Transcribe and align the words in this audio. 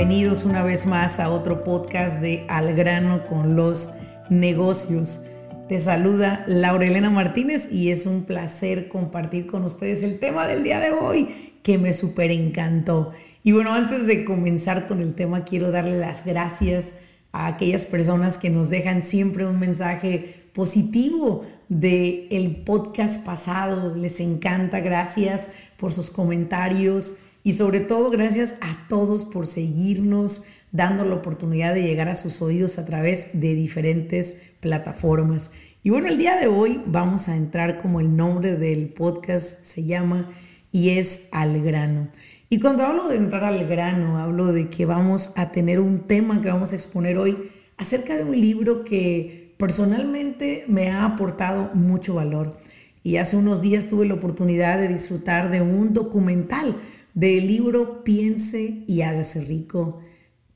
Bienvenidos 0.00 0.44
una 0.44 0.62
vez 0.62 0.86
más 0.86 1.20
a 1.20 1.30
otro 1.30 1.62
podcast 1.62 2.20
de 2.20 2.44
Al 2.48 2.74
grano 2.74 3.26
con 3.26 3.56
los 3.56 3.90
negocios. 4.28 5.20
Te 5.68 5.78
saluda 5.78 6.44
Laura 6.46 6.86
Elena 6.86 7.10
Martínez 7.10 7.68
y 7.70 7.90
es 7.90 8.06
un 8.06 8.24
placer 8.24 8.88
compartir 8.88 9.46
con 9.46 9.64
ustedes 9.64 10.02
el 10.02 10.18
tema 10.18 10.46
del 10.46 10.62
día 10.62 10.80
de 10.80 10.92
hoy 10.92 11.28
que 11.62 11.78
me 11.78 11.92
súper 11.92 12.30
encantó. 12.30 13.12
Y 13.42 13.52
bueno, 13.52 13.72
antes 13.72 14.06
de 14.06 14.24
comenzar 14.24 14.86
con 14.86 15.00
el 15.00 15.14
tema, 15.14 15.44
quiero 15.44 15.70
darle 15.70 15.98
las 15.98 16.24
gracias 16.24 16.94
a 17.32 17.46
aquellas 17.46 17.84
personas 17.84 18.38
que 18.38 18.50
nos 18.50 18.70
dejan 18.70 19.02
siempre 19.02 19.46
un 19.46 19.58
mensaje 19.60 20.46
positivo 20.54 21.44
de 21.70 22.26
el 22.30 22.56
podcast 22.56 23.24
pasado. 23.24 23.96
Les 23.96 24.20
encanta, 24.20 24.80
gracias 24.80 25.48
por 25.78 25.94
sus 25.94 26.10
comentarios 26.10 27.14
y 27.42 27.54
sobre 27.54 27.80
todo, 27.80 28.10
gracias 28.10 28.56
a 28.60 28.86
todos 28.88 29.24
por 29.24 29.46
seguirnos, 29.46 30.42
dando 30.72 31.06
la 31.06 31.14
oportunidad 31.14 31.72
de 31.72 31.82
llegar 31.82 32.08
a 32.08 32.14
sus 32.14 32.42
oídos 32.42 32.78
a 32.78 32.84
través 32.84 33.28
de 33.32 33.54
diferentes 33.54 34.42
plataformas. 34.60 35.52
Y 35.82 35.88
bueno, 35.88 36.08
el 36.08 36.18
día 36.18 36.36
de 36.36 36.48
hoy 36.48 36.82
vamos 36.84 37.28
a 37.28 37.36
entrar 37.36 37.78
como 37.78 38.00
el 38.00 38.14
nombre 38.14 38.56
del 38.56 38.90
podcast 38.90 39.62
se 39.62 39.84
llama 39.84 40.28
y 40.70 40.90
es 40.90 41.28
al 41.32 41.62
grano. 41.62 42.08
Y 42.50 42.58
cuando 42.58 42.84
hablo 42.84 43.08
de 43.08 43.16
entrar 43.16 43.44
al 43.44 43.66
grano, 43.66 44.18
hablo 44.18 44.52
de 44.52 44.68
que 44.68 44.84
vamos 44.84 45.32
a 45.36 45.52
tener 45.52 45.80
un 45.80 46.00
tema 46.00 46.42
que 46.42 46.50
vamos 46.50 46.72
a 46.72 46.76
exponer 46.76 47.16
hoy 47.16 47.38
acerca 47.78 48.16
de 48.16 48.24
un 48.24 48.38
libro 48.38 48.84
que 48.84 49.49
personalmente 49.60 50.64
me 50.66 50.88
ha 50.88 51.04
aportado 51.04 51.70
mucho 51.74 52.14
valor. 52.14 52.56
Y 53.04 53.16
hace 53.16 53.36
unos 53.36 53.62
días 53.62 53.88
tuve 53.88 54.06
la 54.06 54.14
oportunidad 54.14 54.78
de 54.78 54.88
disfrutar 54.88 55.50
de 55.50 55.62
un 55.62 55.92
documental 55.92 56.76
del 57.14 57.46
libro 57.46 58.02
Piense 58.02 58.82
y 58.86 59.02
hágase 59.02 59.42
rico. 59.42 60.00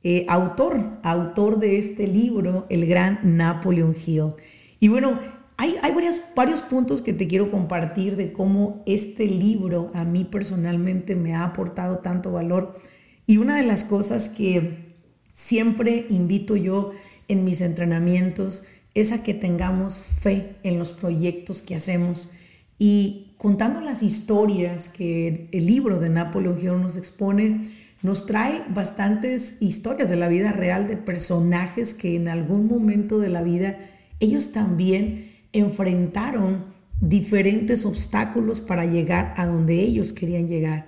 Eh, 0.02 0.26
autor, 0.28 0.98
autor 1.02 1.58
de 1.58 1.78
este 1.78 2.06
libro, 2.06 2.66
el 2.68 2.86
gran 2.86 3.20
Napoleon 3.22 3.94
Hill. 3.94 4.34
Y 4.80 4.88
bueno, 4.88 5.18
hay, 5.56 5.76
hay 5.82 5.94
varios 6.34 6.62
puntos 6.62 7.00
que 7.00 7.12
te 7.12 7.26
quiero 7.26 7.50
compartir 7.50 8.16
de 8.16 8.32
cómo 8.32 8.82
este 8.86 9.26
libro 9.26 9.90
a 9.94 10.04
mí 10.04 10.24
personalmente 10.24 11.14
me 11.14 11.34
ha 11.34 11.44
aportado 11.44 11.98
tanto 11.98 12.32
valor. 12.32 12.80
Y 13.26 13.36
una 13.36 13.56
de 13.56 13.64
las 13.64 13.84
cosas 13.84 14.28
que 14.28 14.94
siempre 15.32 16.06
invito 16.08 16.56
yo 16.56 16.92
en 17.28 17.44
mis 17.44 17.60
entrenamientos 17.60 18.64
es 18.94 19.12
a 19.12 19.22
que 19.22 19.34
tengamos 19.34 20.00
fe 20.00 20.56
en 20.62 20.78
los 20.78 20.92
proyectos 20.92 21.62
que 21.62 21.74
hacemos 21.74 22.30
y 22.78 23.34
contando 23.36 23.80
las 23.80 24.02
historias 24.02 24.88
que 24.88 25.48
el 25.52 25.66
libro 25.66 26.00
de 26.00 26.08
Napoleón 26.08 26.58
Hill 26.58 26.80
nos 26.80 26.96
expone, 26.96 27.68
nos 28.02 28.26
trae 28.26 28.62
bastantes 28.68 29.60
historias 29.60 30.10
de 30.10 30.16
la 30.16 30.28
vida 30.28 30.52
real 30.52 30.86
de 30.86 30.96
personajes 30.96 31.94
que 31.94 32.16
en 32.16 32.28
algún 32.28 32.66
momento 32.66 33.18
de 33.18 33.30
la 33.30 33.42
vida 33.42 33.78
ellos 34.20 34.52
también 34.52 35.32
enfrentaron 35.52 36.72
diferentes 37.00 37.84
obstáculos 37.84 38.60
para 38.60 38.86
llegar 38.86 39.34
a 39.36 39.46
donde 39.46 39.80
ellos 39.80 40.12
querían 40.12 40.48
llegar. 40.48 40.86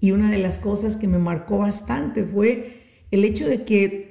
Y 0.00 0.12
una 0.12 0.30
de 0.30 0.38
las 0.38 0.58
cosas 0.58 0.96
que 0.96 1.08
me 1.08 1.18
marcó 1.18 1.58
bastante 1.58 2.24
fue 2.24 2.80
el 3.10 3.24
hecho 3.24 3.46
de 3.48 3.64
que 3.64 4.09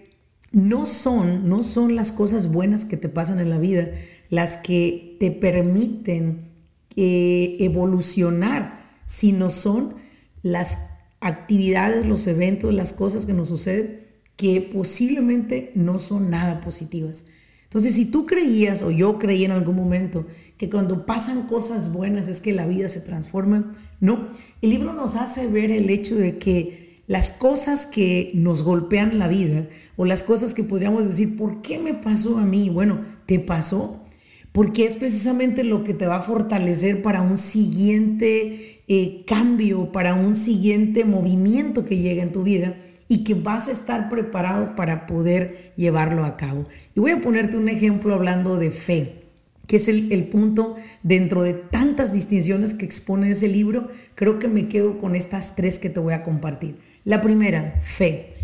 no 0.52 0.86
son, 0.86 1.48
no 1.48 1.64
son 1.64 1.96
las 1.96 2.12
cosas 2.12 2.52
buenas 2.52 2.86
que 2.86 2.98
te 2.98 3.10
pasan 3.10 3.40
en 3.40 3.50
la 3.50 3.60
vida 3.60 3.90
las 4.30 4.58
que 4.58 5.18
te 5.20 5.32
permiten 5.32 6.50
eh, 6.96 7.58
evolucionar, 7.60 9.00
sino 9.06 9.50
son 9.50 9.96
las 10.42 10.90
actividades, 11.20 12.06
los 12.06 12.28
eventos, 12.28 12.74
las 12.74 12.94
cosas 12.94 13.26
que 13.26 13.34
nos 13.34 13.50
suceden 13.50 14.08
que 14.36 14.62
posiblemente 14.62 15.72
no 15.76 16.00
son 16.00 16.30
nada 16.30 16.62
positivas. 16.62 17.26
Entonces, 17.64 17.94
si 17.96 18.06
tú 18.06 18.26
creías 18.26 18.82
o 18.82 18.90
yo 18.90 19.20
creí 19.20 19.44
en 19.44 19.52
algún 19.52 19.76
momento 19.76 20.26
que 20.58 20.70
cuando 20.70 21.06
pasan 21.06 21.46
cosas 21.48 21.92
buenas 21.92 22.30
es 22.30 22.40
que 22.40 22.54
la 22.54 22.66
vida 22.66 22.88
se 22.88 23.02
transforma, 23.02 23.74
no. 24.00 24.30
El 24.62 24.70
libro 24.70 24.94
nos 24.94 25.16
hace 25.16 25.48
ver 25.48 25.72
el 25.72 25.90
hecho 25.90 26.16
de 26.16 26.38
que 26.40 26.89
las 27.10 27.32
cosas 27.32 27.88
que 27.88 28.30
nos 28.36 28.62
golpean 28.62 29.18
la 29.18 29.28
vida 29.28 29.68
o 29.96 30.06
las 30.06 30.22
cosas 30.22 30.54
que 30.54 30.64
podríamos 30.64 31.06
decir, 31.06 31.36
¿por 31.36 31.64
qué 31.64 31.80
me 31.80 31.96
pasó 31.96 32.38
a 32.38 32.46
mí? 32.46 32.70
Bueno, 32.70 33.02
te 33.26 33.40
pasó 33.40 34.04
porque 34.52 34.86
es 34.86 34.96
precisamente 34.96 35.64
lo 35.64 35.84
que 35.84 35.96
te 35.96 36.06
va 36.06 36.18
a 36.18 36.22
fortalecer 36.22 37.02
para 37.02 37.24
un 37.24 37.38
siguiente 37.38 38.84
eh, 38.88 39.24
cambio, 39.26 39.92
para 39.92 40.14
un 40.14 40.36
siguiente 40.36 41.04
movimiento 41.04 41.84
que 41.84 41.98
llega 41.98 42.22
en 42.22 42.32
tu 42.32 42.44
vida 42.44 42.78
y 43.08 43.24
que 43.24 43.34
vas 43.34 43.70
a 43.70 43.72
estar 43.72 44.08
preparado 44.08 44.76
para 44.76 45.08
poder 45.08 45.74
llevarlo 45.78 46.26
a 46.26 46.38
cabo. 46.38 46.68
Y 46.96 47.00
voy 47.00 47.10
a 47.10 47.22
ponerte 47.22 47.58
un 47.58 47.70
ejemplo 47.70 48.14
hablando 48.14 48.58
de 48.58 48.70
fe, 48.70 49.24
que 49.66 49.78
es 49.78 49.88
el, 49.88 50.12
el 50.12 50.28
punto 50.28 50.76
dentro 51.02 51.42
de 51.42 51.56
tantas 51.56 52.14
distinciones 52.14 52.76
que 52.76 52.86
expone 52.86 53.32
ese 53.32 53.48
libro, 53.48 53.88
creo 54.14 54.38
que 54.38 54.48
me 54.48 54.68
quedo 54.68 55.00
con 55.00 55.16
estas 55.16 55.56
tres 55.56 55.80
que 55.80 55.90
te 55.90 56.00
voy 56.00 56.14
a 56.14 56.22
compartir. 56.22 56.88
La 57.10 57.22
primera, 57.22 57.74
fe. 57.82 58.36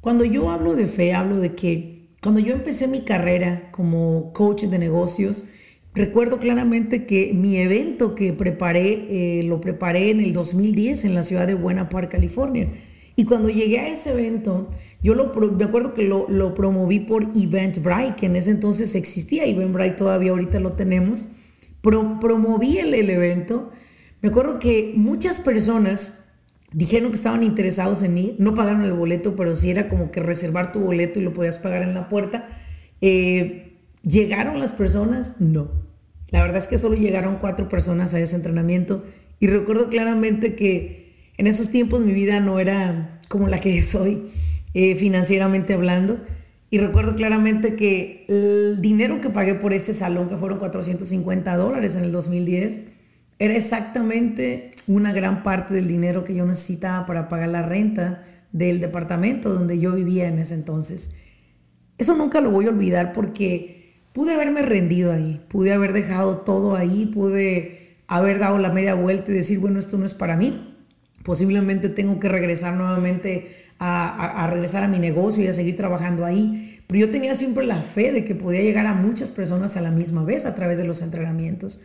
Cuando 0.00 0.24
yo 0.24 0.50
hablo 0.50 0.74
de 0.74 0.86
fe, 0.86 1.12
hablo 1.12 1.36
de 1.36 1.54
que 1.54 2.08
cuando 2.22 2.40
yo 2.40 2.54
empecé 2.54 2.88
mi 2.88 3.02
carrera 3.02 3.68
como 3.70 4.32
coach 4.32 4.62
de 4.62 4.78
negocios, 4.78 5.44
recuerdo 5.92 6.38
claramente 6.38 7.04
que 7.04 7.34
mi 7.34 7.56
evento 7.56 8.14
que 8.14 8.32
preparé, 8.32 9.40
eh, 9.40 9.42
lo 9.42 9.60
preparé 9.60 10.08
en 10.08 10.22
el 10.22 10.32
2010 10.32 11.04
en 11.04 11.14
la 11.14 11.22
ciudad 11.22 11.46
de 11.46 11.52
Buena 11.52 11.90
Park, 11.90 12.12
California. 12.12 12.72
Y 13.14 13.26
cuando 13.26 13.50
llegué 13.50 13.80
a 13.80 13.88
ese 13.88 14.12
evento, 14.12 14.70
yo 15.02 15.14
lo, 15.14 15.30
me 15.50 15.64
acuerdo 15.64 15.92
que 15.92 16.00
lo, 16.00 16.26
lo 16.30 16.54
promoví 16.54 17.00
por 17.00 17.24
Eventbrite, 17.36 18.14
que 18.16 18.24
en 18.24 18.36
ese 18.36 18.52
entonces 18.52 18.94
existía, 18.94 19.44
Eventbrite 19.44 19.96
todavía 19.96 20.30
ahorita 20.30 20.60
lo 20.60 20.72
tenemos. 20.72 21.26
promoví 21.82 22.78
el, 22.78 22.94
el 22.94 23.10
evento. 23.10 23.70
Me 24.22 24.30
acuerdo 24.30 24.58
que 24.58 24.94
muchas 24.96 25.40
personas 25.40 26.21
Dijeron 26.72 27.10
que 27.10 27.16
estaban 27.16 27.42
interesados 27.42 28.02
en 28.02 28.16
ir, 28.16 28.36
no 28.38 28.54
pagaron 28.54 28.84
el 28.84 28.92
boleto, 28.92 29.36
pero 29.36 29.54
sí 29.54 29.70
era 29.70 29.88
como 29.88 30.10
que 30.10 30.20
reservar 30.20 30.72
tu 30.72 30.80
boleto 30.80 31.20
y 31.20 31.22
lo 31.22 31.32
podías 31.32 31.58
pagar 31.58 31.82
en 31.82 31.94
la 31.94 32.08
puerta. 32.08 32.48
Eh, 33.00 33.74
¿Llegaron 34.02 34.58
las 34.58 34.72
personas? 34.72 35.40
No. 35.40 35.70
La 36.28 36.40
verdad 36.40 36.56
es 36.56 36.66
que 36.66 36.78
solo 36.78 36.96
llegaron 36.96 37.36
cuatro 37.36 37.68
personas 37.68 38.14
a 38.14 38.20
ese 38.20 38.36
entrenamiento 38.36 39.04
y 39.38 39.48
recuerdo 39.48 39.88
claramente 39.88 40.54
que 40.54 41.12
en 41.36 41.46
esos 41.46 41.70
tiempos 41.70 42.04
mi 42.04 42.12
vida 42.12 42.40
no 42.40 42.58
era 42.58 43.20
como 43.28 43.48
la 43.48 43.58
que 43.58 43.76
es 43.78 43.94
hoy, 43.94 44.30
eh, 44.74 44.94
financieramente 44.96 45.74
hablando. 45.74 46.20
Y 46.70 46.78
recuerdo 46.78 47.16
claramente 47.16 47.74
que 47.76 48.24
el 48.28 48.80
dinero 48.80 49.20
que 49.20 49.28
pagué 49.28 49.54
por 49.54 49.74
ese 49.74 49.92
salón, 49.92 50.30
que 50.30 50.38
fueron 50.38 50.58
450 50.58 51.54
dólares 51.56 51.96
en 51.96 52.04
el 52.04 52.12
2010, 52.12 52.80
era 53.38 53.54
exactamente 53.54 54.71
una 54.86 55.12
gran 55.12 55.42
parte 55.42 55.74
del 55.74 55.88
dinero 55.88 56.24
que 56.24 56.34
yo 56.34 56.46
necesitaba 56.46 57.06
para 57.06 57.28
pagar 57.28 57.48
la 57.48 57.62
renta 57.62 58.24
del 58.52 58.80
departamento 58.80 59.52
donde 59.52 59.78
yo 59.78 59.92
vivía 59.92 60.28
en 60.28 60.38
ese 60.38 60.54
entonces. 60.54 61.14
Eso 61.98 62.16
nunca 62.16 62.40
lo 62.40 62.50
voy 62.50 62.66
a 62.66 62.70
olvidar 62.70 63.12
porque 63.12 63.94
pude 64.12 64.34
haberme 64.34 64.62
rendido 64.62 65.12
ahí, 65.12 65.44
pude 65.48 65.72
haber 65.72 65.92
dejado 65.92 66.38
todo 66.38 66.76
ahí, 66.76 67.06
pude 67.06 67.96
haber 68.08 68.38
dado 68.38 68.58
la 68.58 68.70
media 68.70 68.94
vuelta 68.94 69.30
y 69.30 69.34
decir, 69.34 69.58
bueno, 69.58 69.78
esto 69.78 69.98
no 69.98 70.04
es 70.04 70.14
para 70.14 70.36
mí. 70.36 70.68
Posiblemente 71.24 71.88
tengo 71.88 72.18
que 72.18 72.28
regresar 72.28 72.74
nuevamente 72.74 73.48
a, 73.78 74.42
a 74.42 74.46
regresar 74.48 74.82
a 74.82 74.88
mi 74.88 74.98
negocio 74.98 75.44
y 75.44 75.46
a 75.46 75.52
seguir 75.52 75.76
trabajando 75.76 76.24
ahí. 76.24 76.80
Pero 76.88 77.06
yo 77.06 77.10
tenía 77.10 77.34
siempre 77.36 77.64
la 77.64 77.82
fe 77.82 78.12
de 78.12 78.24
que 78.24 78.34
podía 78.34 78.60
llegar 78.60 78.86
a 78.86 78.94
muchas 78.94 79.30
personas 79.30 79.76
a 79.76 79.80
la 79.80 79.92
misma 79.92 80.24
vez 80.24 80.44
a 80.44 80.54
través 80.54 80.78
de 80.78 80.84
los 80.84 81.00
entrenamientos. 81.00 81.80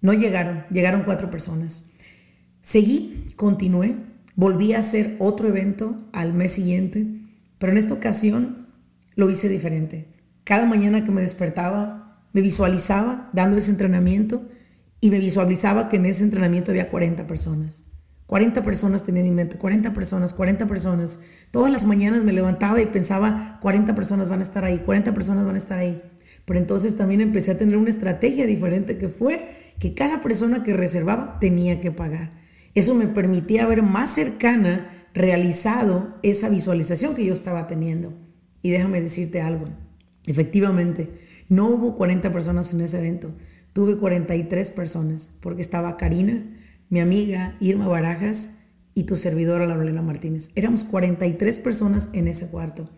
No 0.00 0.12
llegaron, 0.12 0.64
llegaron 0.70 1.02
cuatro 1.04 1.30
personas. 1.30 1.90
Seguí, 2.60 3.32
continué, 3.36 3.96
volví 4.34 4.72
a 4.72 4.80
hacer 4.80 5.16
otro 5.18 5.48
evento 5.48 5.96
al 6.12 6.34
mes 6.34 6.52
siguiente, 6.52 7.06
pero 7.58 7.72
en 7.72 7.78
esta 7.78 7.94
ocasión 7.94 8.66
lo 9.14 9.30
hice 9.30 9.48
diferente. 9.48 10.08
Cada 10.44 10.66
mañana 10.66 11.04
que 11.04 11.10
me 11.10 11.20
despertaba, 11.20 12.22
me 12.32 12.40
visualizaba 12.40 13.30
dando 13.32 13.56
ese 13.56 13.70
entrenamiento 13.70 14.42
y 15.00 15.10
me 15.10 15.18
visualizaba 15.18 15.88
que 15.88 15.96
en 15.96 16.06
ese 16.06 16.24
entrenamiento 16.24 16.70
había 16.70 16.90
40 16.90 17.26
personas. 17.26 17.84
40 18.26 18.62
personas 18.62 19.04
tenía 19.04 19.24
en 19.24 19.34
mente, 19.34 19.56
40 19.56 19.94
personas, 19.94 20.34
40 20.34 20.66
personas. 20.66 21.18
Todas 21.50 21.72
las 21.72 21.84
mañanas 21.84 22.24
me 22.24 22.32
levantaba 22.32 22.80
y 22.80 22.86
pensaba, 22.86 23.58
40 23.62 23.94
personas 23.94 24.28
van 24.28 24.40
a 24.40 24.42
estar 24.42 24.64
ahí, 24.64 24.78
40 24.78 25.14
personas 25.14 25.46
van 25.46 25.54
a 25.54 25.58
estar 25.58 25.78
ahí. 25.78 26.02
Pero 26.44 26.58
entonces 26.58 26.96
también 26.96 27.22
empecé 27.22 27.52
a 27.52 27.58
tener 27.58 27.76
una 27.76 27.88
estrategia 27.88 28.46
diferente 28.46 28.98
que 28.98 29.08
fue 29.08 29.48
que 29.78 29.94
cada 29.94 30.20
persona 30.20 30.62
que 30.62 30.74
reservaba 30.74 31.38
tenía 31.38 31.80
que 31.80 31.90
pagar. 31.90 32.30
Eso 32.78 32.94
me 32.94 33.08
permitía 33.08 33.66
ver 33.66 33.82
más 33.82 34.14
cercana 34.14 34.88
realizado 35.12 36.14
esa 36.22 36.48
visualización 36.48 37.16
que 37.16 37.24
yo 37.24 37.34
estaba 37.34 37.66
teniendo. 37.66 38.12
Y 38.62 38.70
déjame 38.70 39.00
decirte 39.00 39.40
algo, 39.40 39.64
efectivamente, 40.26 41.10
no 41.48 41.66
hubo 41.70 41.96
40 41.96 42.30
personas 42.30 42.72
en 42.72 42.80
ese 42.80 42.98
evento, 42.98 43.32
tuve 43.72 43.96
43 43.96 44.70
personas, 44.70 45.32
porque 45.40 45.60
estaba 45.60 45.96
Karina, 45.96 46.44
mi 46.88 47.00
amiga 47.00 47.56
Irma 47.58 47.88
Barajas 47.88 48.50
y 48.94 49.02
tu 49.02 49.16
servidora 49.16 49.66
Laurelena 49.66 50.02
Martínez. 50.02 50.50
Éramos 50.54 50.84
43 50.84 51.58
personas 51.58 52.10
en 52.12 52.28
ese 52.28 52.46
cuarto. 52.46 52.88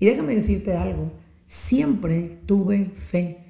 Y 0.00 0.06
déjame 0.06 0.34
decirte 0.34 0.78
algo, 0.78 1.12
siempre 1.44 2.38
tuve 2.46 2.86
fe. 2.86 3.45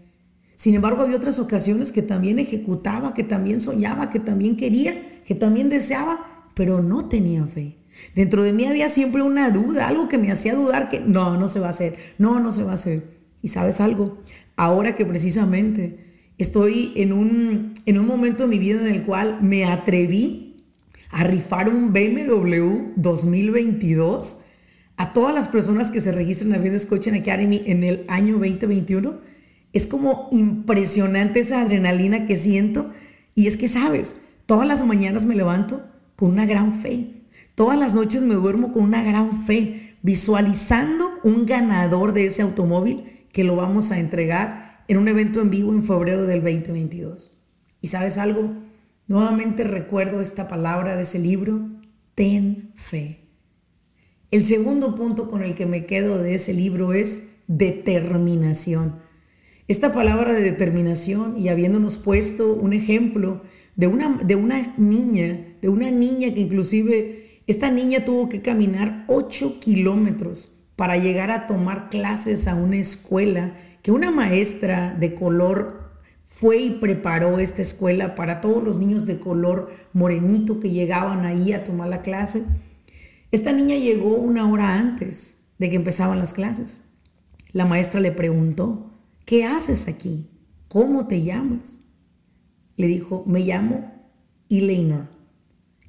Sin 0.57 0.75
embargo, 0.75 1.03
había 1.03 1.17
otras 1.17 1.39
ocasiones 1.39 1.93
que 1.93 2.03
también 2.03 2.39
ejecutaba, 2.39 3.15
que 3.15 3.23
también 3.23 3.61
soñaba, 3.61 4.11
que 4.11 4.19
también 4.19 4.57
quería, 4.57 5.01
que 5.25 5.35
también 5.35 5.69
deseaba, 5.69 6.49
pero 6.55 6.83
no 6.83 7.09
tenía 7.09 7.45
fe. 7.47 7.77
Dentro 8.15 8.43
de 8.43 8.53
mí 8.53 8.65
había 8.65 8.89
siempre 8.89 9.23
una 9.23 9.51
duda, 9.51 9.87
algo 9.87 10.09
que 10.09 10.19
me 10.19 10.33
hacía 10.33 10.55
dudar 10.55 10.89
que 10.89 11.01
no, 11.01 11.37
no 11.37 11.49
se 11.49 11.61
va 11.61 11.69
a 11.69 11.71
hacer, 11.71 11.97
no, 12.19 12.41
no 12.41 12.53
se 12.53 12.65
va 12.65 12.73
a 12.73 12.75
hacer. 12.75 13.05
Y 13.43 13.49
sabes 13.49 13.81
algo, 13.81 14.19
ahora 14.57 14.95
que 14.95 15.05
precisamente 15.05 16.25
estoy 16.39 16.93
en 16.97 17.13
un, 17.13 17.75
en 17.85 17.99
un 17.99 18.07
momento 18.07 18.45
de 18.45 18.49
mi 18.49 18.59
vida 18.59 18.81
en 18.81 18.95
el 18.95 19.05
cual 19.05 19.39
me 19.43 19.65
atreví 19.65 20.65
a 21.11 21.25
rifar 21.25 21.69
un 21.69 21.93
BMW 21.93 22.93
2022 22.97 24.39
a 24.97 25.13
todas 25.13 25.35
las 25.35 25.49
personas 25.49 25.91
que 25.91 26.01
se 26.01 26.13
registran 26.13 26.49
en 26.49 26.59
la 26.59 26.63
Business 26.63 26.87
Coaching 26.87 27.13
Academy 27.13 27.63
en 27.67 27.85
el 27.85 28.05
año 28.09 28.39
2021, 28.39 29.21
es 29.77 29.87
como 29.87 30.29
impresionante 30.33 31.41
esa 31.41 31.61
adrenalina 31.61 32.25
que 32.25 32.37
siento. 32.37 32.91
Y 33.35 33.47
es 33.47 33.57
que, 33.57 33.69
sabes, 33.69 34.17
todas 34.47 34.67
las 34.67 34.85
mañanas 34.85 35.27
me 35.27 35.37
levanto 35.37 35.85
con 36.17 36.31
una 36.31 36.47
gran 36.47 36.73
fe. 36.73 37.23
Todas 37.55 37.79
las 37.79 37.95
noches 37.95 38.23
me 38.23 38.35
duermo 38.35 38.73
con 38.73 38.85
una 38.85 39.03
gran 39.03 39.45
fe, 39.45 39.97
visualizando 40.03 41.11
un 41.25 41.47
ganador 41.47 42.13
de 42.13 42.27
ese 42.27 42.43
automóvil 42.43 43.05
que 43.33 43.45
lo 43.45 43.57
vamos 43.57 43.91
a 43.91 43.99
entregar 43.99 44.85
en 44.89 44.97
un 44.99 45.09
evento 45.09 45.41
en 45.41 45.51
vivo 45.51 45.73
en 45.73 45.83
febrero 45.83 46.25
del 46.25 46.43
2022. 46.43 47.39
¿Y 47.81 47.89
sabes 47.89 48.17
algo? 48.17 48.55
Nuevamente 49.09 49.65
recuerdo 49.65 50.21
esta 50.21 50.49
palabra 50.49 50.97
de 50.97 51.03
ese 51.03 51.19
libro, 51.19 51.69
ten 52.15 52.73
fe. 52.75 53.29
El 54.31 54.43
segundo 54.43 54.95
punto 54.95 55.29
con 55.29 55.43
el 55.43 55.55
que 55.55 55.67
me 55.67 55.87
quedo 55.87 56.19
de 56.19 56.35
ese 56.35 56.53
libro 56.53 56.93
es 56.93 57.29
determinación. 57.47 59.06
Esta 59.69 59.93
palabra 59.93 60.33
de 60.33 60.43
determinación 60.43 61.37
y 61.37 61.49
habiéndonos 61.49 61.97
puesto 61.97 62.55
un 62.55 62.73
ejemplo 62.73 63.43
de 63.75 63.89
una, 63.89 64.21
de 64.23 64.37
una 64.37 64.75
niña, 64.77 65.57
de 65.61 65.69
una 65.69 65.91
niña 65.91 66.33
que 66.33 66.43
inclusive 66.43 67.43
esta 67.49 67.73
niña 67.73 68.05
tuvo 68.05 68.29
que 68.29 68.43
caminar 68.43 69.05
8 69.09 69.59
kilómetros 69.59 70.53
para 70.77 70.97
llegar 70.97 71.33
a 71.33 71.47
tomar 71.47 71.89
clases 71.89 72.47
a 72.47 72.55
una 72.55 72.77
escuela 72.77 73.55
que 73.83 73.91
una 73.91 74.13
maestra 74.13 74.95
de 74.95 75.15
color 75.15 75.91
fue 76.27 76.59
y 76.59 76.71
preparó 76.71 77.41
esta 77.41 77.63
escuela 77.63 78.15
para 78.15 78.41
todos 78.41 78.63
los 78.63 78.79
niños 78.79 79.05
de 79.05 79.19
color 79.19 79.71
morenito 79.93 80.61
que 80.61 80.71
llegaban 80.71 81.25
ahí 81.25 81.53
a 81.53 81.65
tomar 81.65 81.89
la 81.89 82.03
clase. 82.03 82.45
Esta 83.33 83.53
niña 83.53 83.75
llegó 83.75 84.15
una 84.15 84.49
hora 84.49 84.75
antes 84.75 85.39
de 85.59 85.71
que 85.71 85.77
empezaban 85.77 86.21
las 86.21 86.35
clases. 86.35 86.83
La 87.53 87.65
maestra 87.65 88.01
le 88.01 88.13
preguntó, 88.13 88.93
¿qué 89.27 89.45
haces 89.45 89.89
aquí? 89.89 90.31
¿Cómo 90.69 91.07
te 91.07 91.23
llamas? 91.23 91.81
Le 92.77 92.87
dijo, 92.87 93.25
me 93.27 93.41
llamo 93.41 93.93
Eleanor. 94.49 95.09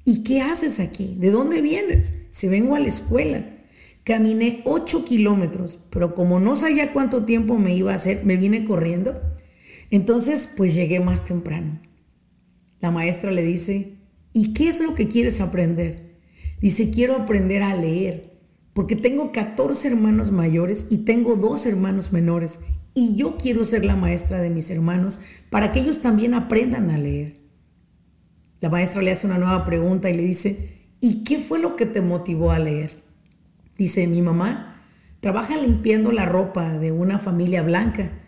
¿Y 0.04 0.22
qué 0.24 0.42
haces 0.42 0.80
aquí? 0.80 1.16
¿De 1.18 1.30
dónde 1.30 1.62
vienes? 1.62 2.12
Se 2.30 2.48
vengo 2.48 2.74
a 2.74 2.80
la 2.80 2.88
escuela. 2.88 3.58
Caminé 4.04 4.62
8 4.64 5.04
kilómetros, 5.04 5.78
pero 5.90 6.14
como 6.14 6.40
no 6.40 6.56
sabía 6.56 6.92
cuánto 6.92 7.24
tiempo 7.24 7.58
me 7.58 7.74
iba 7.74 7.92
a 7.92 7.96
hacer, 7.96 8.24
me 8.24 8.36
vine 8.36 8.64
corriendo. 8.64 9.20
Entonces, 9.90 10.48
pues 10.56 10.74
llegué 10.74 11.00
más 11.00 11.24
temprano. 11.24 11.80
La 12.80 12.90
maestra 12.90 13.30
le 13.30 13.42
dice, 13.42 13.98
¿y 14.32 14.54
qué 14.54 14.68
es 14.68 14.80
lo 14.80 14.94
que 14.94 15.08
quieres 15.08 15.40
aprender? 15.40 16.18
Dice, 16.60 16.90
quiero 16.90 17.16
aprender 17.16 17.62
a 17.62 17.76
leer, 17.76 18.38
porque 18.72 18.96
tengo 18.96 19.30
14 19.30 19.88
hermanos 19.88 20.30
mayores 20.30 20.86
y 20.90 20.98
tengo 20.98 21.36
dos 21.36 21.66
hermanos 21.66 22.12
menores, 22.12 22.60
y 22.98 23.14
yo 23.14 23.36
quiero 23.36 23.64
ser 23.64 23.84
la 23.84 23.94
maestra 23.94 24.40
de 24.40 24.50
mis 24.50 24.70
hermanos 24.70 25.20
para 25.50 25.70
que 25.70 25.78
ellos 25.78 26.00
también 26.00 26.34
aprendan 26.34 26.90
a 26.90 26.98
leer. 26.98 27.36
La 28.60 28.70
maestra 28.70 29.02
le 29.02 29.12
hace 29.12 29.24
una 29.24 29.38
nueva 29.38 29.64
pregunta 29.64 30.10
y 30.10 30.14
le 30.14 30.24
dice, 30.24 30.88
¿y 31.00 31.22
qué 31.22 31.38
fue 31.38 31.60
lo 31.60 31.76
que 31.76 31.86
te 31.86 32.00
motivó 32.00 32.50
a 32.50 32.58
leer? 32.58 33.04
Dice, 33.76 34.08
mi 34.08 34.20
mamá 34.20 34.82
trabaja 35.20 35.56
limpiando 35.56 36.10
la 36.10 36.26
ropa 36.26 36.76
de 36.76 36.90
una 36.90 37.20
familia 37.20 37.62
blanca. 37.62 38.18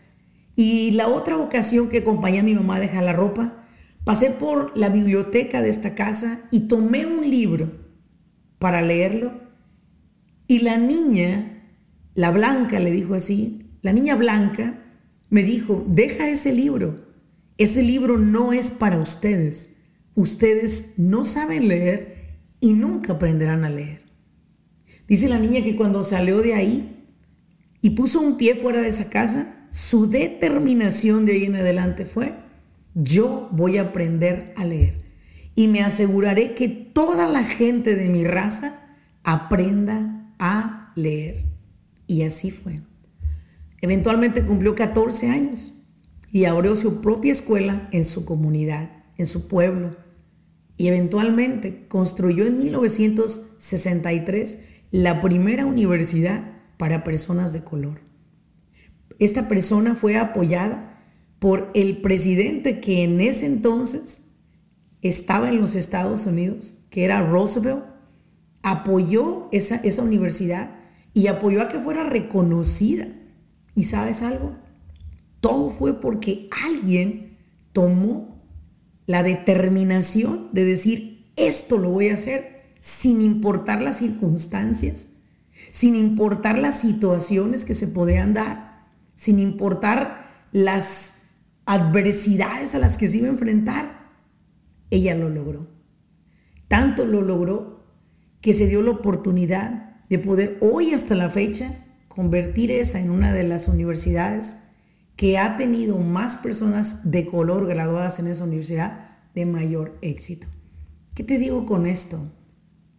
Y 0.54 0.92
la 0.92 1.08
otra 1.08 1.36
ocasión 1.36 1.88
que 1.88 1.98
acompañé 1.98 2.38
a 2.38 2.44
mi 2.44 2.54
mamá 2.54 2.76
a 2.76 2.80
dejar 2.80 3.02
la 3.02 3.12
ropa, 3.12 3.64
pasé 4.04 4.30
por 4.30 4.76
la 4.78 4.88
biblioteca 4.88 5.62
de 5.62 5.68
esta 5.68 5.96
casa 5.96 6.42
y 6.52 6.68
tomé 6.68 7.06
un 7.06 7.28
libro 7.28 7.72
para 8.60 8.82
leerlo. 8.82 9.32
Y 10.46 10.60
la 10.60 10.76
niña, 10.76 11.64
la 12.14 12.30
blanca, 12.30 12.78
le 12.78 12.92
dijo 12.92 13.14
así, 13.14 13.66
la 13.82 13.92
niña 13.92 14.14
blanca 14.16 14.82
me 15.30 15.42
dijo, 15.42 15.84
deja 15.88 16.28
ese 16.28 16.52
libro. 16.52 17.06
Ese 17.56 17.82
libro 17.82 18.18
no 18.18 18.52
es 18.52 18.70
para 18.70 18.98
ustedes. 18.98 19.76
Ustedes 20.14 20.94
no 20.96 21.24
saben 21.24 21.68
leer 21.68 22.38
y 22.60 22.72
nunca 22.72 23.14
aprenderán 23.14 23.64
a 23.64 23.70
leer. 23.70 24.02
Dice 25.06 25.28
la 25.28 25.38
niña 25.38 25.62
que 25.62 25.76
cuando 25.76 26.02
salió 26.02 26.40
de 26.40 26.54
ahí 26.54 27.06
y 27.80 27.90
puso 27.90 28.20
un 28.20 28.36
pie 28.36 28.54
fuera 28.54 28.80
de 28.80 28.88
esa 28.88 29.08
casa, 29.08 29.66
su 29.70 30.08
determinación 30.08 31.26
de 31.26 31.32
ahí 31.32 31.44
en 31.44 31.56
adelante 31.56 32.04
fue, 32.04 32.34
yo 32.94 33.48
voy 33.52 33.78
a 33.78 33.82
aprender 33.82 34.52
a 34.56 34.64
leer 34.64 35.04
y 35.54 35.68
me 35.68 35.82
aseguraré 35.82 36.54
que 36.54 36.68
toda 36.68 37.28
la 37.28 37.44
gente 37.44 37.96
de 37.96 38.08
mi 38.08 38.24
raza 38.24 38.80
aprenda 39.24 40.32
a 40.38 40.92
leer. 40.96 41.44
Y 42.06 42.22
así 42.22 42.50
fue. 42.50 42.80
Eventualmente 43.80 44.44
cumplió 44.44 44.74
14 44.74 45.30
años 45.30 45.74
y 46.30 46.44
abrió 46.44 46.76
su 46.76 47.00
propia 47.00 47.32
escuela 47.32 47.88
en 47.92 48.04
su 48.04 48.24
comunidad, 48.24 48.90
en 49.16 49.26
su 49.26 49.48
pueblo. 49.48 49.96
Y 50.76 50.88
eventualmente 50.88 51.86
construyó 51.88 52.46
en 52.46 52.58
1963 52.58 54.58
la 54.90 55.20
primera 55.20 55.66
universidad 55.66 56.44
para 56.76 57.04
personas 57.04 57.52
de 57.52 57.62
color. 57.62 58.00
Esta 59.18 59.48
persona 59.48 59.94
fue 59.94 60.16
apoyada 60.16 60.98
por 61.38 61.70
el 61.74 62.00
presidente 62.00 62.80
que 62.80 63.02
en 63.02 63.20
ese 63.20 63.46
entonces 63.46 64.24
estaba 65.02 65.48
en 65.48 65.58
los 65.58 65.74
Estados 65.74 66.26
Unidos, 66.26 66.76
que 66.90 67.04
era 67.04 67.26
Roosevelt, 67.26 67.84
apoyó 68.62 69.48
esa, 69.52 69.76
esa 69.76 70.02
universidad 70.02 70.76
y 71.14 71.26
apoyó 71.26 71.62
a 71.62 71.68
que 71.68 71.80
fuera 71.80 72.04
reconocida. 72.04 73.08
¿Y 73.80 73.84
sabes 73.84 74.20
algo? 74.20 74.58
Todo 75.40 75.70
fue 75.70 75.98
porque 76.02 76.48
alguien 76.66 77.38
tomó 77.72 78.44
la 79.06 79.22
determinación 79.22 80.50
de 80.52 80.66
decir, 80.66 81.32
esto 81.36 81.78
lo 81.78 81.88
voy 81.88 82.10
a 82.10 82.14
hacer 82.14 82.74
sin 82.78 83.22
importar 83.22 83.80
las 83.80 83.96
circunstancias, 83.96 85.14
sin 85.70 85.96
importar 85.96 86.58
las 86.58 86.78
situaciones 86.78 87.64
que 87.64 87.72
se 87.72 87.88
podrían 87.88 88.34
dar, 88.34 88.86
sin 89.14 89.38
importar 89.38 90.28
las 90.52 91.22
adversidades 91.64 92.74
a 92.74 92.80
las 92.80 92.98
que 92.98 93.08
se 93.08 93.16
iba 93.16 93.28
a 93.28 93.30
enfrentar, 93.30 94.10
ella 94.90 95.14
lo 95.14 95.30
logró. 95.30 95.70
Tanto 96.68 97.06
lo 97.06 97.22
logró 97.22 97.86
que 98.42 98.52
se 98.52 98.66
dio 98.66 98.82
la 98.82 98.90
oportunidad 98.90 100.04
de 100.10 100.18
poder 100.18 100.58
hoy 100.60 100.92
hasta 100.92 101.14
la 101.14 101.30
fecha 101.30 101.86
convertir 102.10 102.72
esa 102.72 102.98
en 102.98 103.08
una 103.10 103.32
de 103.32 103.44
las 103.44 103.68
universidades 103.68 104.56
que 105.14 105.38
ha 105.38 105.54
tenido 105.56 105.96
más 105.98 106.36
personas 106.36 107.08
de 107.08 107.24
color 107.24 107.68
graduadas 107.68 108.18
en 108.18 108.26
esa 108.26 108.42
universidad 108.42 109.16
de 109.32 109.46
mayor 109.46 109.96
éxito. 110.02 110.48
¿Qué 111.14 111.22
te 111.22 111.38
digo 111.38 111.64
con 111.64 111.86
esto? 111.86 112.18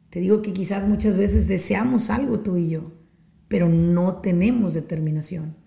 Te 0.09 0.21
digo 0.21 0.41
que 0.41 0.53
quizás 0.53 0.87
muchas 0.87 1.17
veces 1.17 1.47
deseamos 1.47 2.09
algo 2.09 2.39
tú 2.39 2.55
y 2.55 2.69
yo, 2.69 2.93
pero 3.49 3.67
no 3.67 4.21
tenemos 4.21 4.73
determinación. 4.73 5.57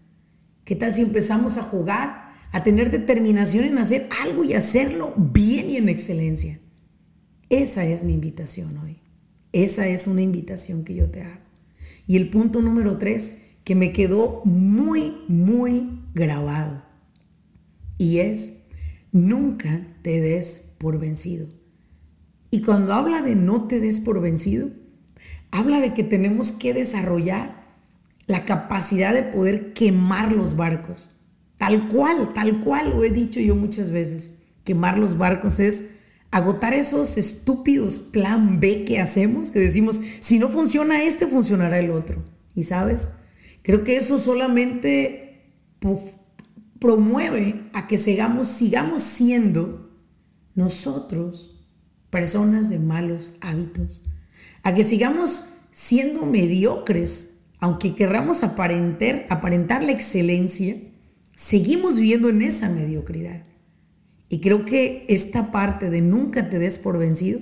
¿Qué 0.65 0.75
tal 0.75 0.95
si 0.95 1.03
empezamos 1.03 1.59
a 1.59 1.63
jugar 1.63 2.25
a 2.55 2.63
tener 2.63 2.89
determinación 2.89 3.65
en 3.65 3.79
hacer 3.79 4.09
algo 4.23 4.45
y 4.45 4.55
hacerlo 4.55 5.13
bien 5.17 5.71
y 5.71 5.77
en 5.77 5.89
excelencia. 5.89 6.61
Esa 7.49 7.85
es 7.85 8.05
mi 8.05 8.13
invitación 8.13 8.79
hoy. 8.79 9.01
Esa 9.51 9.89
es 9.89 10.07
una 10.07 10.23
invitación 10.23 10.85
que 10.85 10.95
yo 10.95 11.11
te 11.11 11.23
hago. 11.23 11.44
Y 12.07 12.17
el 12.17 12.31
punto 12.31 12.61
número 12.61 12.99
tres, 12.99 13.43
que 13.65 13.75
me 13.75 13.93
quedó 13.93 14.43
muy, 14.45 15.23
muy 15.29 16.03
grabado. 16.15 16.83
Y 17.99 18.19
es, 18.19 18.65
nunca 19.13 19.87
te 20.03 20.21
des 20.21 20.75
por 20.79 20.99
vencido. 20.99 21.49
Y 22.51 22.63
cuando 22.63 22.93
habla 22.93 23.23
de 23.23 23.35
no 23.35 23.67
te 23.67 23.81
des 23.81 24.01
por 24.01 24.21
vencido, 24.21 24.71
habla 25.51 25.81
de 25.81 25.95
que 25.95 26.05
tenemos 26.05 26.53
que 26.53 26.75
desarrollar 26.75 27.65
la 28.27 28.45
capacidad 28.45 29.13
de 29.13 29.23
poder 29.23 29.73
quemar 29.73 30.33
los 30.33 30.57
barcos. 30.57 31.11
Tal 31.57 31.89
cual, 31.89 32.33
tal 32.33 32.61
cual 32.61 32.91
lo 32.91 33.05
he 33.05 33.11
dicho 33.11 33.41
yo 33.41 33.57
muchas 33.57 33.91
veces. 33.91 34.35
Quemar 34.65 34.99
los 34.99 35.19
barcos 35.19 35.61
es 35.61 35.91
agotar 36.35 36.75
esos 36.75 37.17
estúpidos 37.17 37.97
plan 37.97 38.59
B 38.59 38.85
que 38.85 38.99
hacemos, 38.99 39.53
que 39.53 39.61
decimos, 39.61 40.01
si 40.19 40.41
no 40.41 40.49
funciona 40.49 41.05
este, 41.05 41.29
funcionará 41.29 41.79
el 41.79 41.91
otro. 41.93 42.25
Y 42.57 42.65
sabes, 42.65 43.09
creo 43.63 43.85
que 43.85 43.95
eso 43.95 44.19
solamente 44.19 45.53
promueve 46.81 47.71
a 47.73 47.87
que 47.87 47.99
sigamos, 47.99 48.49
sigamos 48.49 49.05
siendo 49.05 49.97
nosotros 50.57 51.65
personas 52.11 52.69
de 52.69 52.81
malos 52.81 53.35
hábitos, 53.41 54.03
a 54.65 54.75
que 54.75 54.83
sigamos 54.83 55.51
siendo 55.71 56.27
mediocres, 56.27 57.35
aunque 57.61 57.95
querramos 57.95 58.43
aparentar, 58.43 59.27
aparentar 59.31 59.85
la 59.85 59.93
excelencia, 59.93 60.79
seguimos 61.37 61.95
viviendo 61.95 62.29
en 62.29 62.43
esa 62.43 62.69
mediocridad. 62.71 63.45
Y 64.29 64.41
creo 64.41 64.65
que 64.65 65.05
esta 65.09 65.51
parte 65.51 65.91
de 65.91 66.01
nunca 66.01 66.49
te 66.49 66.59
des 66.59 66.79
por 66.79 66.99
vencido 66.99 67.41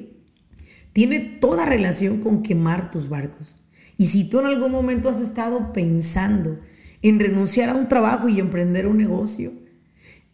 tiene 0.92 1.20
toda 1.20 1.64
relación 1.64 2.18
con 2.18 2.42
quemar 2.42 2.90
tus 2.90 3.08
barcos. 3.08 3.62
Y 3.96 4.06
si 4.06 4.28
tú 4.28 4.40
en 4.40 4.46
algún 4.46 4.72
momento 4.72 5.08
has 5.08 5.20
estado 5.20 5.72
pensando 5.72 6.58
en 7.02 7.20
renunciar 7.20 7.68
a 7.68 7.74
un 7.74 7.88
trabajo 7.88 8.28
y 8.28 8.40
emprender 8.40 8.86
un 8.86 8.98
negocio, 8.98 9.52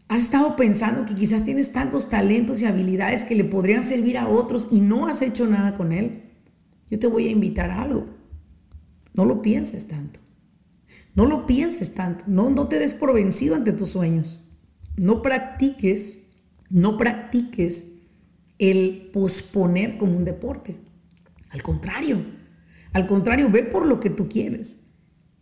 has 0.08 0.22
estado 0.22 0.56
pensando 0.56 1.04
que 1.04 1.14
quizás 1.14 1.44
tienes 1.44 1.72
tantos 1.72 2.08
talentos 2.08 2.60
y 2.60 2.66
habilidades 2.66 3.24
que 3.24 3.34
le 3.34 3.44
podrían 3.44 3.84
servir 3.84 4.18
a 4.18 4.28
otros 4.28 4.68
y 4.70 4.80
no 4.80 5.06
has 5.06 5.22
hecho 5.22 5.46
nada 5.46 5.76
con 5.76 5.92
él, 5.92 6.22
yo 6.90 6.98
te 6.98 7.06
voy 7.06 7.28
a 7.28 7.30
invitar 7.30 7.70
a 7.70 7.82
algo. 7.82 8.06
No 9.12 9.24
lo 9.24 9.42
pienses 9.42 9.86
tanto. 9.88 10.20
No 11.14 11.26
lo 11.26 11.46
pienses 11.46 11.94
tanto. 11.94 12.24
No, 12.26 12.50
no 12.50 12.68
te 12.68 12.78
des 12.78 12.94
por 12.94 13.12
vencido 13.12 13.54
ante 13.54 13.72
tus 13.72 13.90
sueños. 13.90 14.44
No 14.96 15.20
practiques 15.20 16.20
no 16.70 16.96
practiques 16.96 17.88
el 18.58 19.10
posponer 19.12 19.96
como 19.98 20.16
un 20.16 20.24
deporte. 20.24 20.76
Al 21.50 21.62
contrario, 21.62 22.24
al 22.92 23.06
contrario, 23.06 23.50
ve 23.50 23.62
por 23.62 23.86
lo 23.86 24.00
que 24.00 24.10
tú 24.10 24.28
quieres. 24.28 24.80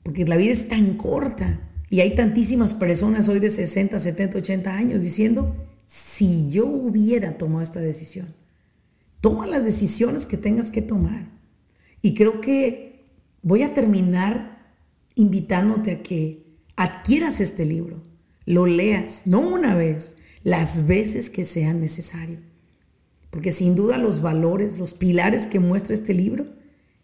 Porque 0.02 0.24
la 0.24 0.36
vida 0.36 0.52
es 0.52 0.68
tan 0.68 0.96
corta 0.96 1.60
y 1.90 2.00
hay 2.00 2.14
tantísimas 2.14 2.74
personas 2.74 3.28
hoy 3.28 3.40
de 3.40 3.50
60, 3.50 3.98
70, 3.98 4.38
80 4.38 4.74
años 4.74 5.02
diciendo, 5.02 5.56
si 5.86 6.50
yo 6.50 6.66
hubiera 6.66 7.38
tomado 7.38 7.62
esta 7.62 7.80
decisión, 7.80 8.34
toma 9.20 9.46
las 9.46 9.64
decisiones 9.64 10.26
que 10.26 10.36
tengas 10.36 10.70
que 10.70 10.82
tomar. 10.82 11.28
Y 12.02 12.14
creo 12.14 12.40
que 12.40 13.04
voy 13.42 13.62
a 13.62 13.74
terminar 13.74 14.74
invitándote 15.14 15.92
a 15.92 16.02
que 16.02 16.46
adquieras 16.76 17.40
este 17.40 17.64
libro, 17.64 18.02
lo 18.44 18.66
leas, 18.66 19.22
no 19.24 19.40
una 19.40 19.74
vez, 19.74 20.16
las 20.46 20.86
veces 20.86 21.28
que 21.28 21.42
sea 21.42 21.74
necesario. 21.74 22.38
Porque 23.30 23.50
sin 23.50 23.74
duda 23.74 23.98
los 23.98 24.22
valores, 24.22 24.78
los 24.78 24.94
pilares 24.94 25.44
que 25.44 25.58
muestra 25.58 25.92
este 25.92 26.14
libro, 26.14 26.46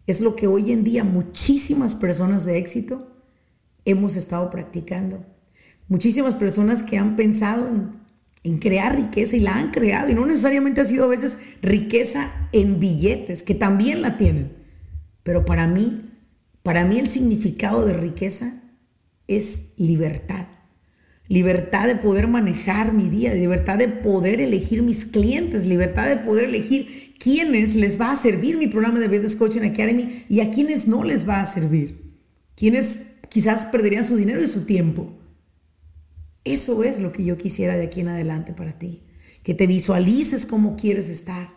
es 0.06 0.20
lo 0.20 0.36
que 0.36 0.46
hoy 0.46 0.70
en 0.70 0.84
día 0.84 1.02
muchísimas 1.02 1.96
personas 1.96 2.44
de 2.44 2.56
éxito 2.56 3.10
hemos 3.84 4.14
estado 4.14 4.48
practicando. 4.48 5.26
Muchísimas 5.88 6.36
personas 6.36 6.84
que 6.84 6.98
han 6.98 7.16
pensado 7.16 7.68
en, 8.44 8.58
crear 8.58 8.94
riqueza 8.94 9.34
y 9.34 9.40
la 9.40 9.56
han 9.56 9.72
creado 9.72 10.08
y 10.08 10.14
no 10.14 10.24
necesariamente 10.24 10.80
ha 10.80 10.84
sido 10.84 11.06
a 11.06 11.08
veces 11.08 11.36
riqueza 11.62 12.30
en 12.52 12.78
billetes, 12.78 13.42
que 13.42 13.56
también 13.56 14.02
la 14.02 14.16
tienen. 14.18 14.52
Pero 15.24 15.44
para 15.44 15.66
mí, 15.66 16.12
para 16.62 16.84
mí 16.84 17.00
el 17.00 17.08
significado 17.08 17.84
de 17.84 17.94
riqueza 17.94 18.62
es 19.26 19.72
libertad 19.78 20.46
libertad 21.28 21.86
de 21.86 21.96
poder 21.96 22.28
manejar 22.28 22.92
mi 22.92 23.08
día, 23.08 23.34
libertad 23.34 23.78
de 23.78 23.88
poder 23.88 24.40
elegir 24.40 24.82
mis 24.82 25.04
clientes, 25.04 25.66
libertad 25.66 26.08
de 26.08 26.16
poder 26.18 26.44
elegir 26.44 27.14
quiénes 27.18 27.74
les 27.74 28.00
va 28.00 28.12
a 28.12 28.16
servir 28.16 28.58
mi 28.58 28.66
programa 28.66 28.98
de 28.98 29.08
Business 29.08 29.36
Coaching 29.36 29.62
Academy 29.62 30.24
y 30.28 30.40
a 30.40 30.50
quiénes 30.50 30.88
no 30.88 31.04
les 31.04 31.28
va 31.28 31.40
a 31.40 31.46
servir, 31.46 32.16
quienes 32.56 33.16
quizás 33.28 33.66
perderían 33.66 34.04
su 34.04 34.16
dinero 34.16 34.42
y 34.42 34.46
su 34.46 34.62
tiempo. 34.62 35.12
Eso 36.44 36.82
es 36.82 36.98
lo 36.98 37.12
que 37.12 37.24
yo 37.24 37.38
quisiera 37.38 37.76
de 37.76 37.84
aquí 37.84 38.00
en 38.00 38.08
adelante 38.08 38.52
para 38.52 38.78
ti, 38.78 39.02
que 39.44 39.54
te 39.54 39.66
visualices 39.66 40.44
cómo 40.44 40.76
quieres 40.76 41.08
estar 41.08 41.50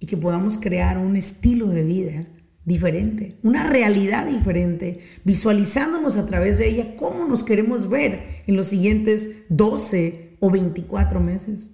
y 0.00 0.06
que 0.06 0.16
podamos 0.16 0.58
crear 0.58 0.98
un 0.98 1.16
estilo 1.16 1.68
de 1.68 1.84
vida 1.84 2.26
diferente, 2.66 3.38
una 3.44 3.62
realidad 3.62 4.26
diferente, 4.26 4.98
visualizándonos 5.24 6.18
a 6.18 6.26
través 6.26 6.58
de 6.58 6.68
ella 6.68 6.96
cómo 6.96 7.24
nos 7.24 7.44
queremos 7.44 7.88
ver 7.88 8.42
en 8.46 8.56
los 8.56 8.66
siguientes 8.66 9.30
12 9.48 10.36
o 10.40 10.50
24 10.50 11.20
meses. 11.20 11.70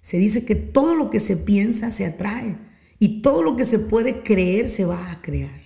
Se 0.00 0.18
dice 0.18 0.44
que 0.44 0.56
todo 0.56 0.96
lo 0.96 1.08
que 1.08 1.20
se 1.20 1.36
piensa 1.36 1.92
se 1.92 2.04
atrae 2.04 2.58
y 2.98 3.22
todo 3.22 3.44
lo 3.44 3.54
que 3.54 3.64
se 3.64 3.78
puede 3.78 4.24
creer 4.24 4.68
se 4.68 4.84
va 4.84 5.12
a 5.12 5.22
crear. 5.22 5.60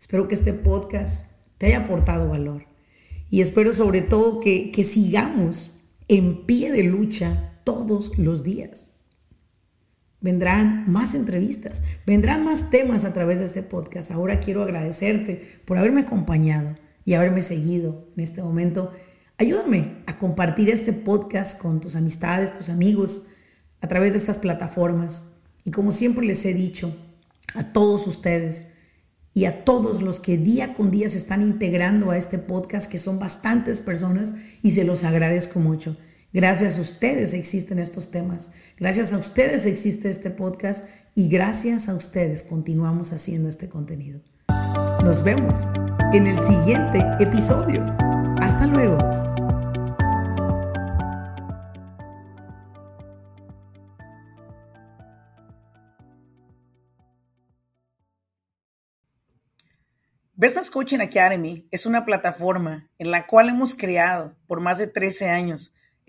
Espero 0.00 0.26
que 0.26 0.34
este 0.34 0.52
podcast 0.52 1.26
te 1.56 1.66
haya 1.66 1.84
aportado 1.84 2.28
valor 2.28 2.66
y 3.30 3.40
espero 3.40 3.72
sobre 3.72 4.00
todo 4.00 4.40
que, 4.40 4.72
que 4.72 4.82
sigamos 4.82 5.78
en 6.08 6.44
pie 6.44 6.72
de 6.72 6.82
lucha 6.82 7.60
todos 7.62 8.18
los 8.18 8.42
días. 8.42 8.89
Vendrán 10.20 10.84
más 10.90 11.14
entrevistas, 11.14 11.82
vendrán 12.06 12.44
más 12.44 12.68
temas 12.68 13.04
a 13.04 13.14
través 13.14 13.38
de 13.38 13.46
este 13.46 13.62
podcast. 13.62 14.10
Ahora 14.10 14.38
quiero 14.38 14.62
agradecerte 14.62 15.60
por 15.64 15.78
haberme 15.78 16.02
acompañado 16.02 16.76
y 17.06 17.14
haberme 17.14 17.42
seguido 17.42 18.08
en 18.16 18.22
este 18.22 18.42
momento. 18.42 18.92
Ayúdame 19.38 20.02
a 20.06 20.18
compartir 20.18 20.68
este 20.68 20.92
podcast 20.92 21.58
con 21.58 21.80
tus 21.80 21.96
amistades, 21.96 22.52
tus 22.52 22.68
amigos, 22.68 23.24
a 23.80 23.88
través 23.88 24.12
de 24.12 24.18
estas 24.18 24.38
plataformas. 24.38 25.24
Y 25.64 25.70
como 25.70 25.90
siempre 25.90 26.26
les 26.26 26.44
he 26.44 26.52
dicho, 26.52 26.94
a 27.54 27.72
todos 27.72 28.06
ustedes 28.06 28.68
y 29.32 29.46
a 29.46 29.64
todos 29.64 30.02
los 30.02 30.20
que 30.20 30.36
día 30.36 30.74
con 30.74 30.90
día 30.90 31.08
se 31.08 31.18
están 31.18 31.40
integrando 31.40 32.10
a 32.10 32.18
este 32.18 32.38
podcast, 32.38 32.90
que 32.90 32.98
son 32.98 33.18
bastantes 33.18 33.80
personas, 33.80 34.34
y 34.62 34.72
se 34.72 34.84
los 34.84 35.04
agradezco 35.04 35.60
mucho. 35.60 35.96
Gracias 36.32 36.78
a 36.78 36.82
ustedes 36.82 37.34
existen 37.34 37.80
estos 37.80 38.12
temas, 38.12 38.52
gracias 38.76 39.12
a 39.12 39.18
ustedes 39.18 39.66
existe 39.66 40.08
este 40.08 40.30
podcast 40.30 40.86
y 41.16 41.28
gracias 41.28 41.88
a 41.88 41.94
ustedes 41.96 42.44
continuamos 42.44 43.12
haciendo 43.12 43.48
este 43.48 43.68
contenido. 43.68 44.20
Nos 45.02 45.24
vemos 45.24 45.66
en 46.12 46.28
el 46.28 46.40
siguiente 46.40 47.04
episodio. 47.18 47.84
Hasta 48.40 48.64
luego. 48.68 48.96
Business 60.36 60.70
Coaching 60.70 61.00
Academy 61.00 61.66
es 61.72 61.86
una 61.86 62.04
plataforma 62.04 62.88
en 63.00 63.10
la 63.10 63.26
cual 63.26 63.48
hemos 63.48 63.74
creado 63.74 64.36
por 64.46 64.60
más 64.60 64.78
de 64.78 64.86
13 64.86 65.28
años 65.28 65.74